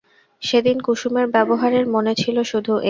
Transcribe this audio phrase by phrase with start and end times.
[0.41, 2.79] সেদিন কুসুমের ব্যবহারের মানে ছিল শুধু এই।